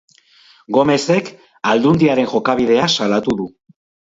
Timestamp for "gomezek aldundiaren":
0.77-2.31